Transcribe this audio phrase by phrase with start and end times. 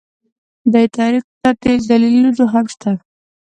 [0.73, 1.49] دې تعریف ته
[1.89, 2.91] دلیلونه هم شته